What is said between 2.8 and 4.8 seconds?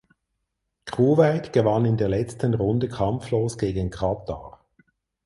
kampflos gegen Katar.